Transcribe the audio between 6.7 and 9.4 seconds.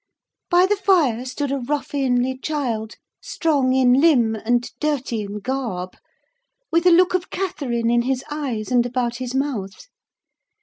with a look of Catherine in his eyes and about his